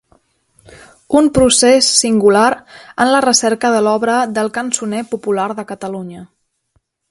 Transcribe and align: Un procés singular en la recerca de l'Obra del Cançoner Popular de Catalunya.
Un 1.19 1.27
procés 1.35 1.89
singular 2.05 2.47
en 3.05 3.11
la 3.17 3.21
recerca 3.27 3.71
de 3.75 3.83
l'Obra 3.89 4.17
del 4.41 4.51
Cançoner 4.59 5.05
Popular 5.15 5.49
de 5.61 5.69
Catalunya. 5.75 6.27